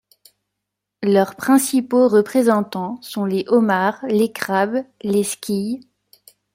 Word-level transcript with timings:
Leurs 1.03 1.35
principaux 1.35 2.07
représentants 2.07 2.99
sont 3.03 3.23
les 3.23 3.45
homards, 3.49 4.03
les 4.07 4.31
crabes, 4.33 4.83
les 5.03 5.23
squilles. 5.23 5.85